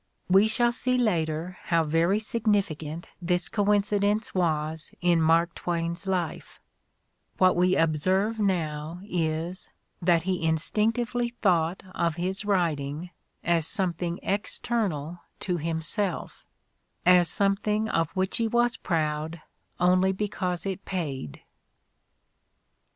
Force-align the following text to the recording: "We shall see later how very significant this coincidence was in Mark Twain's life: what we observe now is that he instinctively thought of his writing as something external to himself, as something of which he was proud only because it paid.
"We 0.27 0.47
shall 0.47 0.71
see 0.71 0.97
later 0.97 1.59
how 1.65 1.83
very 1.83 2.19
significant 2.19 3.07
this 3.21 3.47
coincidence 3.47 4.33
was 4.33 4.95
in 4.99 5.21
Mark 5.21 5.53
Twain's 5.53 6.07
life: 6.07 6.59
what 7.37 7.55
we 7.55 7.75
observe 7.75 8.39
now 8.39 9.01
is 9.05 9.69
that 10.01 10.23
he 10.23 10.41
instinctively 10.43 11.29
thought 11.29 11.83
of 11.93 12.15
his 12.15 12.43
writing 12.45 13.11
as 13.43 13.67
something 13.67 14.19
external 14.23 15.19
to 15.41 15.57
himself, 15.57 16.47
as 17.05 17.29
something 17.29 17.87
of 17.87 18.09
which 18.15 18.37
he 18.37 18.47
was 18.47 18.77
proud 18.77 19.41
only 19.79 20.11
because 20.11 20.65
it 20.65 20.83
paid. 20.83 21.41